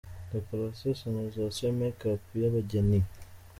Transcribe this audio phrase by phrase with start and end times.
[0.33, 3.01] Decoration, Sonorisation, Make up y’abageni,.